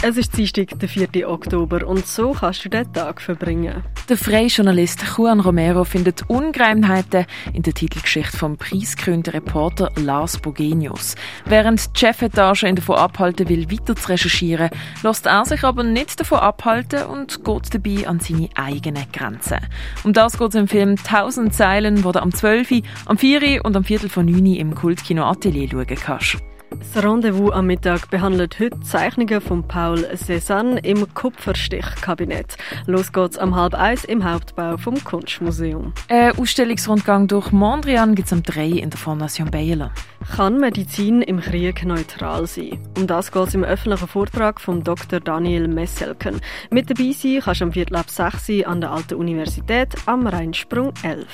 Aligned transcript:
Es 0.00 0.16
ist 0.16 0.36
Dienstag, 0.36 0.78
der 0.78 0.88
4. 0.88 1.28
Oktober, 1.28 1.84
und 1.84 2.06
so 2.06 2.30
kannst 2.30 2.64
du 2.64 2.68
den 2.68 2.90
Tag 2.92 3.20
verbringen. 3.20 3.82
Der 4.08 4.16
freie 4.16 4.46
Journalist 4.46 5.02
Juan 5.16 5.40
Romero 5.40 5.82
findet 5.82 6.30
Ungereimtheiten 6.30 7.26
in 7.52 7.62
der 7.62 7.74
Titelgeschichte 7.74 8.36
vom 8.36 8.56
preisgekrönten 8.56 9.32
Reporter 9.32 9.90
Lars 9.96 10.38
Bogenius. 10.38 11.16
Während 11.46 11.96
die 11.96 11.98
Chefetage 11.98 12.62
ihn 12.62 12.76
davon 12.76 12.94
abhalten 12.94 13.48
will, 13.48 13.68
weiter 13.72 13.96
zu 13.96 14.08
recherchieren, 14.08 14.70
lässt 15.02 15.26
er 15.26 15.44
sich 15.44 15.64
aber 15.64 15.82
nicht 15.82 16.20
davon 16.20 16.38
abhalten 16.38 17.02
und 17.06 17.44
geht 17.44 17.74
dabei 17.74 18.06
an 18.06 18.20
seine 18.20 18.50
eigenen 18.54 19.10
Grenzen. 19.12 19.58
Um 20.04 20.12
das 20.12 20.38
geht 20.38 20.50
es 20.50 20.54
im 20.54 20.68
Film 20.68 20.94
«Tausend 20.94 21.54
Zeilen», 21.54 22.04
wo 22.04 22.12
du 22.12 22.22
am 22.22 22.32
12., 22.32 22.82
am 23.06 23.18
4. 23.18 23.64
und 23.64 23.76
am 23.76 23.82
Viertel 23.82 24.08
von 24.08 24.26
9. 24.26 24.46
im 24.54 24.76
Kultkino 24.76 25.24
Atelier 25.24 25.68
schauen 25.68 25.86
kannst. 25.88 26.38
Das 26.70 27.02
Rendezvous 27.02 27.52
am 27.52 27.66
Mittag 27.66 28.10
behandelt 28.10 28.58
heute 28.58 28.78
Zeichnungen 28.80 29.40
von 29.40 29.66
Paul 29.66 30.04
Cézanne 30.14 30.84
im 30.84 31.12
Kupferstichkabinett. 31.14 32.56
Los 32.86 33.12
geht's 33.12 33.38
am 33.38 33.56
halb 33.56 33.74
eins 33.74 34.04
im 34.04 34.22
Hauptbau 34.22 34.76
vom 34.76 35.02
Kunstmuseum. 35.02 35.94
Ein 36.08 36.38
Ausstellungsrundgang 36.38 37.26
durch 37.26 37.52
Mondrian 37.52 38.14
gibt 38.14 38.26
es 38.26 38.32
am 38.32 38.42
3 38.42 38.68
in 38.68 38.90
der 38.90 38.98
Fondation 38.98 39.50
Baylor. 39.50 39.92
Kann 40.36 40.60
Medizin 40.60 41.22
im 41.22 41.40
Krieg 41.40 41.84
neutral 41.84 42.46
sein? 42.46 42.78
Um 42.96 43.06
das 43.06 43.32
geht 43.32 43.48
es 43.48 43.54
im 43.54 43.64
öffentlichen 43.64 44.08
Vortrag 44.08 44.60
von 44.60 44.84
Dr. 44.84 45.20
Daniel 45.20 45.68
Messelken. 45.68 46.40
Mit 46.70 46.90
dabei 46.90 47.12
sein 47.12 47.40
kannst 47.42 47.60
du 47.60 47.64
am 47.64 47.72
Viertel 47.72 47.96
ab 47.96 48.10
6 48.10 48.64
an 48.66 48.80
der 48.82 48.92
Alten 48.92 49.14
Universität 49.14 49.94
am 50.06 50.26
Rheinsprung 50.26 50.92
11. 51.02 51.26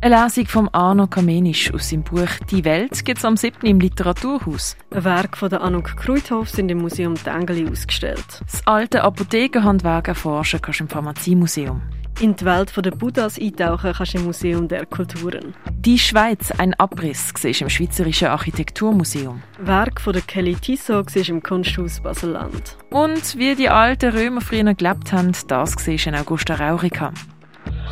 Eine 0.00 0.22
Lesung 0.22 0.46
von 0.46 0.68
Arno 0.68 1.08
Kamenisch 1.08 1.74
aus 1.74 1.90
seinem 1.90 2.04
Buch 2.04 2.28
«Die 2.52 2.64
Welt» 2.64 3.04
gibt 3.04 3.18
es 3.18 3.24
am 3.24 3.36
7. 3.36 3.66
im 3.66 3.80
Literaturhaus. 3.80 4.76
Werke 4.90 5.36
von 5.36 5.50
der 5.50 5.60
Anuk 5.60 5.96
Kruithof 5.96 6.48
sind 6.50 6.70
im 6.70 6.78
Museum 6.78 7.16
Tengeli 7.16 7.68
ausgestellt. 7.68 8.24
Das 8.40 8.64
alte 8.64 9.02
Apothekerhandwerk 9.02 10.06
erforschen 10.06 10.60
kannst 10.62 10.78
du 10.78 10.84
im 10.84 10.88
Pharmaziemuseum. 10.88 11.82
In 12.20 12.36
die 12.36 12.44
Welt 12.44 12.72
der 12.76 12.92
Buddhas 12.92 13.40
eintauchen 13.40 13.92
kannst 13.92 14.14
du 14.14 14.18
im 14.18 14.26
Museum 14.26 14.68
der 14.68 14.86
Kulturen. 14.86 15.54
Die 15.68 15.98
Schweiz, 15.98 16.52
ein 16.52 16.74
Abriss, 16.74 17.32
siehst 17.36 17.62
im 17.62 17.68
Schweizerischen 17.68 18.28
Architekturmuseum. 18.28 19.42
Werk 19.58 20.00
von 20.00 20.12
der 20.12 20.22
Kelly 20.22 20.54
Tissot 20.54 21.10
siehst 21.10 21.28
im 21.28 21.42
Kunsthaus 21.42 22.00
Basel-Land. 22.00 22.76
Und 22.90 23.36
wie 23.36 23.56
die 23.56 23.68
alten 23.68 24.16
Römer 24.16 24.42
früher 24.42 24.74
gelebt 24.74 25.12
haben, 25.12 25.32
das 25.48 25.72
siehst 25.72 26.06
in 26.06 26.14
Augusta 26.14 26.54
Raurica. 26.54 27.12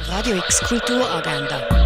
Radio 0.08 0.36
X 0.36 0.60
Kulturagenda. 0.60 1.85